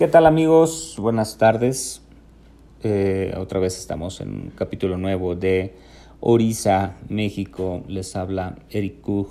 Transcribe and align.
¿Qué 0.00 0.08
tal 0.08 0.24
amigos? 0.24 0.94
Buenas 0.96 1.36
tardes. 1.36 2.00
Eh, 2.82 3.34
otra 3.36 3.60
vez 3.60 3.76
estamos 3.76 4.22
en 4.22 4.28
un 4.30 4.52
capítulo 4.56 4.96
nuevo 4.96 5.34
de 5.34 5.74
Orisa, 6.20 6.96
México. 7.10 7.84
Les 7.86 8.16
habla 8.16 8.56
Eric 8.70 9.02
Kug. 9.02 9.28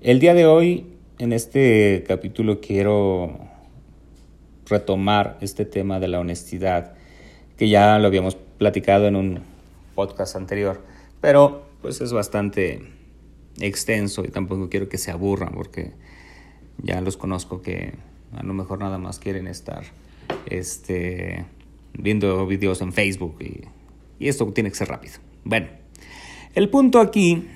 El 0.00 0.18
día 0.18 0.34
de 0.34 0.44
hoy, 0.44 0.96
en 1.20 1.32
este 1.32 2.02
capítulo, 2.04 2.60
quiero 2.60 3.38
retomar 4.66 5.38
este 5.40 5.64
tema 5.64 6.00
de 6.00 6.08
la 6.08 6.18
honestidad, 6.18 6.94
que 7.56 7.68
ya 7.68 8.00
lo 8.00 8.08
habíamos 8.08 8.34
platicado 8.34 9.06
en 9.06 9.14
un 9.14 9.40
podcast 9.94 10.34
anterior, 10.34 10.82
pero 11.20 11.62
pues 11.80 12.00
es 12.00 12.12
bastante 12.12 12.90
extenso 13.60 14.24
y 14.24 14.30
tampoco 14.30 14.68
quiero 14.68 14.88
que 14.88 14.98
se 14.98 15.12
aburran 15.12 15.54
porque 15.54 15.92
ya 16.82 17.00
los 17.00 17.16
conozco 17.16 17.62
que 17.62 17.92
a 18.36 18.42
lo 18.42 18.54
mejor 18.54 18.78
nada 18.78 18.98
más 18.98 19.18
quieren 19.18 19.46
estar 19.46 19.84
este, 20.46 21.44
viendo 21.92 22.46
videos 22.46 22.80
en 22.80 22.92
Facebook 22.92 23.36
y, 23.40 23.62
esto 24.20 24.46
tiene 24.52 24.70
que 24.70 24.76
ser 24.76 24.88
rápido. 24.88 25.14
Bueno, 25.44 25.66
el 26.54 26.70
punto 26.70 26.98
aquí 26.98 27.46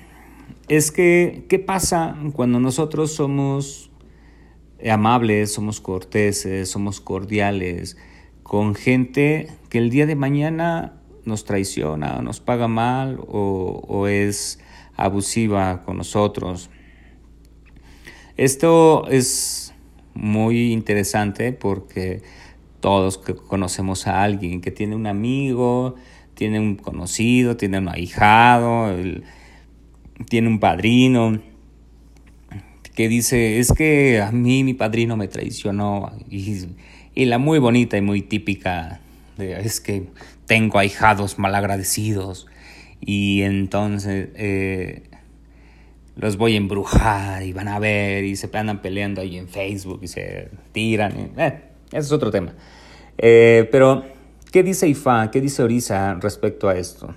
es 0.67 0.91
que, 0.91 1.45
¿qué 1.49 1.57
pasa 1.57 2.15
cuando 2.33 2.59
nosotros 2.59 3.11
somos 3.11 3.89
amables, 4.87 5.51
somos 5.51 5.81
corteses, 5.81 6.69
somos 6.69 7.01
cordiales 7.01 7.97
con 8.43 8.75
gente 8.75 9.47
que 9.69 9.79
el 9.79 9.89
día 9.89 10.05
de 10.05 10.15
mañana 10.15 11.01
nos 11.25 11.43
traiciona, 11.43 12.21
nos 12.21 12.39
paga 12.39 12.67
mal 12.67 13.19
o 13.27 14.05
es 14.07 14.59
abusiva 14.95 15.81
con 15.85 15.97
nosotros? 15.97 16.69
Esto 18.39 19.05
es 19.09 19.58
muy 20.19 20.73
interesante 20.73 21.53
porque 21.53 22.21
todos 22.81 23.17
conocemos 23.17 24.05
a 24.07 24.23
alguien 24.23 24.61
que 24.61 24.71
tiene 24.71 24.95
un 24.95 25.07
amigo, 25.07 25.95
tiene 26.33 26.59
un 26.59 26.75
conocido, 26.75 27.57
tiene 27.57 27.79
un 27.79 27.89
ahijado, 27.89 28.95
tiene 30.27 30.47
un 30.47 30.59
padrino 30.59 31.39
que 32.95 33.07
dice, 33.07 33.59
es 33.59 33.71
que 33.71 34.21
a 34.21 34.31
mí 34.31 34.65
mi 34.65 34.73
padrino 34.73 35.15
me 35.15 35.29
traicionó 35.29 36.11
y, 36.29 36.65
la 37.15 37.37
muy 37.37 37.59
bonita 37.59 37.97
y 37.97 38.01
muy 38.01 38.21
típica 38.21 38.99
es 39.37 39.79
que 39.79 40.07
tengo 40.45 40.79
ahijados 40.79 41.39
malagradecidos 41.39 42.47
y 42.99 43.41
entonces 43.41 44.29
eh, 44.35 45.08
los 46.19 46.35
voy 46.35 46.55
a 46.55 46.57
embrujar 46.57 47.43
y 47.43 47.53
van 47.53 47.69
a 47.69 47.79
ver 47.79 48.25
y 48.25 48.35
se 48.35 48.49
andan 48.53 48.81
peleando 48.81 49.21
ahí 49.21 49.37
en 49.37 49.47
Facebook 49.47 50.01
y 50.03 50.07
se 50.07 50.49
tiran. 50.73 51.31
eh, 51.37 51.61
ese 51.87 51.99
es 51.99 52.11
otro 52.11 52.29
tema. 52.29 52.53
Eh, 53.17 53.69
pero, 53.71 54.03
¿qué 54.51 54.61
dice 54.61 54.87
Ifa? 54.87 55.31
¿Qué 55.31 55.39
dice 55.39 55.63
Orisa 55.63 56.15
respecto 56.15 56.67
a 56.67 56.77
esto? 56.77 57.15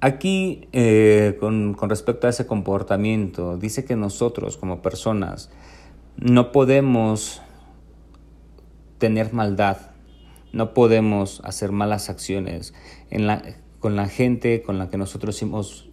Aquí, 0.00 0.68
eh, 0.72 1.36
con, 1.38 1.74
con 1.74 1.90
respecto 1.90 2.26
a 2.26 2.30
ese 2.30 2.46
comportamiento, 2.46 3.56
dice 3.56 3.84
que 3.84 3.94
nosotros 3.94 4.56
como 4.56 4.82
personas 4.82 5.50
no 6.16 6.50
podemos 6.50 7.40
tener 8.98 9.32
maldad, 9.32 9.92
no 10.52 10.74
podemos 10.74 11.40
hacer 11.44 11.70
malas 11.70 12.10
acciones 12.10 12.74
en 13.10 13.28
la, 13.28 13.42
con 13.78 13.94
la 13.94 14.08
gente 14.08 14.62
con 14.62 14.78
la 14.78 14.90
que 14.90 14.98
nosotros 14.98 15.40
hemos 15.42 15.87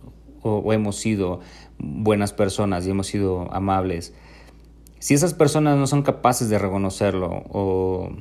o, 0.46 0.74
hemos 0.74 0.98
sido 0.98 1.40
buenas 1.80 2.32
personas 2.32 2.86
y 2.86 2.92
hemos 2.92 3.08
sido 3.08 3.52
amables, 3.52 4.14
si 5.00 5.14
esas 5.14 5.34
personas 5.34 5.78
no 5.78 5.88
son 5.88 6.04
capaces 6.04 6.50
de 6.50 6.60
reconocerlo 6.60 7.44
o, 7.50 8.12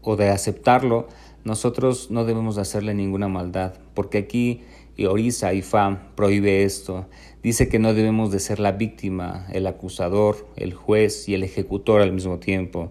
o 0.00 0.16
de 0.16 0.30
aceptarlo, 0.30 1.06
nosotros 1.44 2.10
no 2.10 2.24
debemos 2.24 2.58
hacerle 2.58 2.94
ninguna 2.94 3.28
maldad, 3.28 3.74
porque 3.94 4.18
aquí 4.18 4.62
Orisa 5.06 5.52
y 5.52 5.60
Fa 5.60 6.08
prohíbe 6.14 6.64
esto. 6.64 7.06
Dice 7.42 7.68
que 7.68 7.78
no 7.78 7.92
debemos 7.92 8.32
de 8.32 8.40
ser 8.40 8.58
la 8.58 8.72
víctima, 8.72 9.46
el 9.52 9.66
acusador, 9.66 10.48
el 10.56 10.72
juez 10.72 11.28
y 11.28 11.34
el 11.34 11.44
ejecutor 11.44 12.00
al 12.00 12.12
mismo 12.12 12.38
tiempo. 12.38 12.90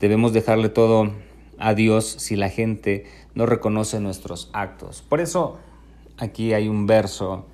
Debemos 0.00 0.32
dejarle 0.32 0.68
todo 0.68 1.12
a 1.58 1.74
Dios 1.74 2.04
si 2.18 2.34
la 2.34 2.48
gente 2.48 3.06
no 3.34 3.46
reconoce 3.46 4.00
nuestros 4.00 4.50
actos. 4.52 5.02
Por 5.02 5.20
eso 5.20 5.58
aquí 6.18 6.52
hay 6.52 6.68
un 6.68 6.86
verso 6.86 7.46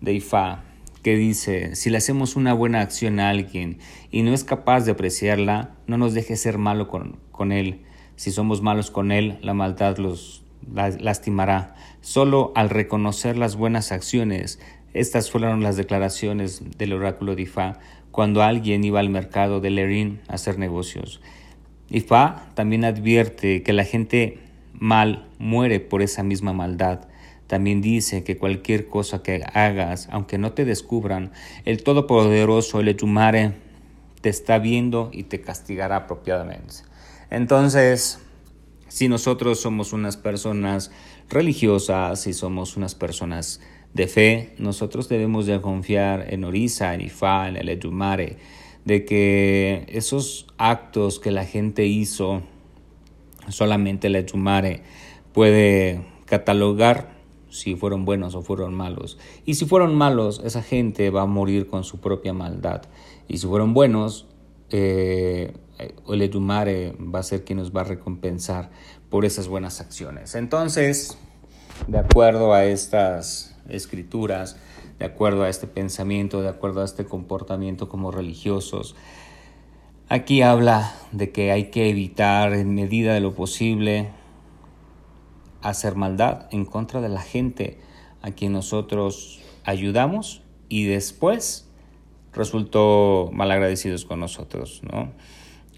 de 0.00 0.14
Ifá 0.14 0.64
que 1.02 1.16
dice, 1.16 1.74
si 1.76 1.90
le 1.90 1.98
hacemos 1.98 2.36
una 2.36 2.52
buena 2.52 2.80
acción 2.80 3.20
a 3.20 3.30
alguien 3.30 3.78
y 4.10 4.22
no 4.22 4.34
es 4.34 4.44
capaz 4.44 4.80
de 4.84 4.92
apreciarla, 4.92 5.74
no 5.86 5.96
nos 5.96 6.14
deje 6.14 6.36
ser 6.36 6.58
malo 6.58 6.88
con, 6.88 7.18
con 7.30 7.52
él. 7.52 7.82
Si 8.16 8.30
somos 8.30 8.62
malos 8.62 8.90
con 8.90 9.12
él, 9.12 9.38
la 9.42 9.54
maldad 9.54 9.98
los 9.98 10.42
lastimará. 10.74 11.74
Solo 12.00 12.52
al 12.54 12.68
reconocer 12.70 13.36
las 13.36 13.56
buenas 13.56 13.92
acciones, 13.92 14.60
estas 14.92 15.30
fueron 15.30 15.62
las 15.62 15.76
declaraciones 15.76 16.62
del 16.78 16.92
oráculo 16.92 17.36
de 17.36 17.42
Ifá 17.42 17.78
cuando 18.10 18.42
alguien 18.42 18.82
iba 18.84 19.00
al 19.00 19.10
mercado 19.10 19.60
de 19.60 19.70
Lerín 19.70 20.20
a 20.28 20.34
hacer 20.34 20.58
negocios. 20.58 21.20
Ifá 21.90 22.46
también 22.54 22.84
advierte 22.84 23.62
que 23.62 23.72
la 23.72 23.84
gente 23.84 24.38
mal 24.72 25.26
muere 25.38 25.80
por 25.80 26.02
esa 26.02 26.22
misma 26.22 26.52
maldad. 26.52 27.08
También 27.48 27.80
dice 27.80 28.24
que 28.24 28.36
cualquier 28.36 28.88
cosa 28.88 29.22
que 29.22 29.42
hagas, 29.54 30.08
aunque 30.12 30.36
no 30.36 30.52
te 30.52 30.66
descubran, 30.66 31.32
el 31.64 31.82
Todopoderoso, 31.82 32.78
el 32.78 32.88
Echumare, 32.88 33.54
te 34.20 34.28
está 34.28 34.58
viendo 34.58 35.10
y 35.12 35.24
te 35.24 35.40
castigará 35.40 35.96
apropiadamente. 35.96 36.74
Entonces, 37.30 38.20
si 38.88 39.08
nosotros 39.08 39.60
somos 39.60 39.94
unas 39.94 40.18
personas 40.18 40.90
religiosas, 41.30 42.20
si 42.20 42.34
somos 42.34 42.76
unas 42.76 42.94
personas 42.94 43.60
de 43.94 44.06
fe, 44.08 44.54
nosotros 44.58 45.08
debemos 45.08 45.46
de 45.46 45.58
confiar 45.62 46.26
en 46.32 46.44
Orisa, 46.44 46.92
en 46.92 47.00
Ifá, 47.00 47.48
en 47.48 47.56
el 47.56 47.70
Echumare, 47.70 48.36
de 48.84 49.06
que 49.06 49.86
esos 49.88 50.46
actos 50.58 51.18
que 51.18 51.30
la 51.30 51.46
gente 51.46 51.86
hizo, 51.86 52.42
solamente 53.48 54.08
el 54.08 54.16
Echumare 54.16 54.82
puede 55.32 56.04
catalogar 56.26 57.17
si 57.50 57.76
fueron 57.76 58.04
buenos 58.04 58.34
o 58.34 58.42
fueron 58.42 58.74
malos. 58.74 59.18
Y 59.44 59.54
si 59.54 59.66
fueron 59.66 59.94
malos, 59.94 60.40
esa 60.44 60.62
gente 60.62 61.10
va 61.10 61.22
a 61.22 61.26
morir 61.26 61.66
con 61.66 61.84
su 61.84 62.00
propia 62.00 62.32
maldad. 62.32 62.82
Y 63.26 63.38
si 63.38 63.46
fueron 63.46 63.74
buenos, 63.74 64.26
eh, 64.70 65.54
el 66.08 66.22
Edumare 66.22 66.92
va 66.92 67.20
a 67.20 67.22
ser 67.22 67.44
quien 67.44 67.58
nos 67.58 67.74
va 67.74 67.82
a 67.82 67.84
recompensar 67.84 68.70
por 69.10 69.24
esas 69.24 69.48
buenas 69.48 69.80
acciones. 69.80 70.34
Entonces, 70.34 71.16
de 71.86 71.98
acuerdo 71.98 72.52
a 72.52 72.64
estas 72.64 73.56
escrituras, 73.68 74.56
de 74.98 75.06
acuerdo 75.06 75.44
a 75.44 75.48
este 75.48 75.66
pensamiento, 75.66 76.42
de 76.42 76.48
acuerdo 76.48 76.82
a 76.82 76.84
este 76.84 77.04
comportamiento 77.04 77.88
como 77.88 78.10
religiosos, 78.10 78.96
aquí 80.08 80.42
habla 80.42 80.94
de 81.12 81.30
que 81.30 81.52
hay 81.52 81.70
que 81.70 81.88
evitar 81.88 82.52
en 82.54 82.74
medida 82.74 83.14
de 83.14 83.20
lo 83.20 83.34
posible 83.34 84.10
hacer 85.70 85.94
maldad 85.94 86.46
en 86.50 86.64
contra 86.64 87.00
de 87.00 87.08
la 87.08 87.20
gente 87.20 87.78
a 88.22 88.30
quien 88.30 88.52
nosotros 88.52 89.40
ayudamos 89.64 90.42
y 90.68 90.84
después 90.84 91.68
resultó 92.32 93.30
malagradecidos 93.32 94.04
con 94.04 94.20
nosotros, 94.20 94.82
¿no? 94.90 95.10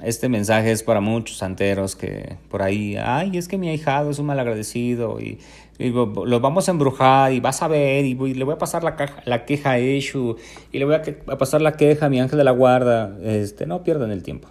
Este 0.03 0.31
mensaje 0.31 0.73
es 0.73 0.83
para 0.83 1.01
muchos 1.01 1.37
santeros 1.37 1.95
que 1.95 2.37
por 2.49 2.62
ahí, 2.62 2.97
ay, 2.97 3.37
es 3.37 3.49
que 3.49 3.59
mi 3.59 3.69
ahijado 3.69 4.11
es 4.11 4.19
un 4.19 4.27
malagradecido 4.27 5.21
y, 5.21 5.39
y 5.78 5.91
lo 5.91 6.41
vamos 6.41 6.69
a 6.69 6.71
embrujar 6.71 7.34
y 7.34 7.41
vas 7.41 7.61
a 7.62 7.69
ver 7.69 8.07
y, 8.07 8.15
le 8.15 8.45
voy 8.45 8.55
a 8.55 8.59
pasar 8.59 8.83
la, 8.83 9.45
queja 9.45 9.72
a 9.72 9.78
Eshu 9.78 10.37
y 10.72 10.78
le 10.78 10.87
voy 10.87 10.95
a, 10.95 11.03
a, 11.27 11.37
pasar 11.37 11.61
la 11.61 11.72
queja 11.72 12.07
a 12.07 12.09
mi 12.09 12.19
ángel 12.19 12.39
de 12.39 12.45
la 12.45 12.51
guarda. 12.51 13.15
Este, 13.22 13.67
no 13.67 13.84
pierdan 13.84 14.11
el 14.11 14.22
tiempo. 14.22 14.49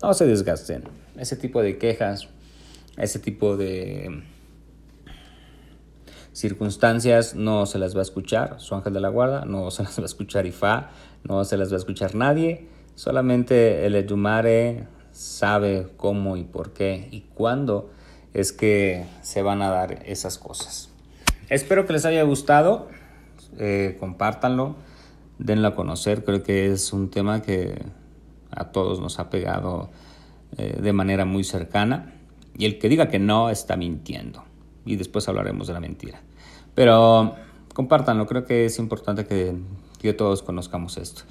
No 0.00 0.14
se 0.14 0.24
desgasten. 0.24 0.84
Ese 1.18 1.34
tipo 1.34 1.60
de 1.60 1.76
quejas, 1.78 2.28
ese 2.96 3.18
tipo 3.18 3.56
de 3.56 4.22
circunstancias 6.34 7.36
no 7.36 7.64
se 7.64 7.78
las 7.78 7.94
va 7.94 8.00
a 8.00 8.02
escuchar 8.02 8.56
su 8.58 8.74
ángel 8.74 8.92
de 8.92 9.00
la 9.00 9.08
guarda, 9.08 9.44
no 9.44 9.70
se 9.70 9.84
las 9.84 9.98
va 9.98 10.02
a 10.02 10.06
escuchar 10.06 10.46
Ifá, 10.46 10.90
no 11.22 11.44
se 11.44 11.56
las 11.56 11.70
va 11.70 11.76
a 11.76 11.78
escuchar 11.78 12.14
nadie, 12.14 12.66
solamente 12.96 13.86
el 13.86 13.94
Edumare 13.94 14.88
sabe 15.12 15.86
cómo 15.96 16.36
y 16.36 16.42
por 16.42 16.72
qué 16.72 17.08
y 17.12 17.20
cuándo 17.20 17.90
es 18.34 18.52
que 18.52 19.06
se 19.22 19.42
van 19.42 19.62
a 19.62 19.70
dar 19.70 20.02
esas 20.06 20.38
cosas. 20.38 20.90
Espero 21.48 21.86
que 21.86 21.92
les 21.92 22.04
haya 22.04 22.24
gustado, 22.24 22.88
eh, 23.58 23.96
compártanlo, 24.00 24.74
denlo 25.38 25.68
a 25.68 25.74
conocer, 25.76 26.24
creo 26.24 26.42
que 26.42 26.72
es 26.72 26.92
un 26.92 27.10
tema 27.10 27.42
que 27.42 27.80
a 28.50 28.72
todos 28.72 28.98
nos 28.98 29.20
ha 29.20 29.30
pegado 29.30 29.88
eh, 30.56 30.80
de 30.82 30.92
manera 30.92 31.24
muy 31.24 31.44
cercana. 31.44 32.12
Y 32.56 32.66
el 32.66 32.78
que 32.78 32.88
diga 32.88 33.08
que 33.08 33.18
no 33.18 33.50
está 33.50 33.76
mintiendo 33.76 34.44
y 34.84 34.96
después 34.96 35.28
hablaremos 35.28 35.66
de 35.66 35.72
la 35.72 35.80
mentira. 35.80 36.20
Pero 36.74 37.34
compártanlo, 37.72 38.26
creo 38.26 38.44
que 38.44 38.66
es 38.66 38.78
importante 38.78 39.24
que, 39.24 39.54
que 40.00 40.12
todos 40.12 40.42
conozcamos 40.42 40.96
esto. 40.96 41.22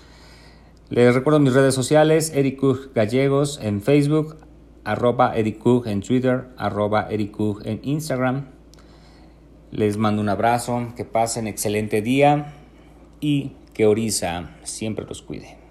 Les 0.90 1.16
recuerdo 1.16 1.40
mis 1.40 1.54
redes 1.54 1.74
sociales, 1.74 2.32
Eric 2.36 2.62
Gallegos 2.94 3.60
en 3.62 3.82
Facebook, 3.82 4.38
arroba 4.84 5.36
Eric 5.36 5.62
en 5.86 6.02
Twitter, 6.02 6.50
arroba 6.58 7.08
Eric 7.10 7.36
en 7.64 7.80
Instagram. 7.84 8.48
Les 9.72 9.98
mando 9.98 10.22
un 10.22 10.30
abrazo, 10.30 10.94
que 10.96 11.06
pasen 11.06 11.48
excelente 11.48 12.02
día 12.02 12.54
y 13.20 13.54
que 13.74 13.88
Orisa 13.88 14.52
siempre 14.64 15.06
los 15.06 15.24
cuide. 15.24 15.63